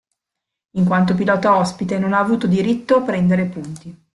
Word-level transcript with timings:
In 0.77 0.85
quanto 0.87 1.13
pilota 1.13 1.55
ospite, 1.57 1.99
non 1.99 2.13
ha 2.13 2.17
avuto 2.19 2.47
diritto 2.47 2.95
a 2.95 3.01
prendere 3.03 3.45
punti. 3.45 3.95